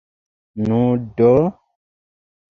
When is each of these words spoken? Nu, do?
Nu, 0.69 0.79
do? 1.19 1.29